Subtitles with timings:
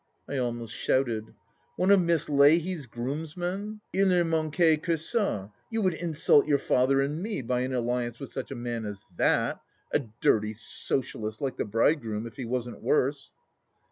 [0.27, 1.27] I almost shouted."
[1.75, 3.81] One of Miss Leahy's groomsmen!
[3.93, 5.51] II ne manquait que (a!
[5.69, 9.03] You would insult your father and me by an alliance with such a man as
[9.17, 9.61] that,
[9.93, 13.31] a dirty socialist, like the bridegroom, if he wasn't worse."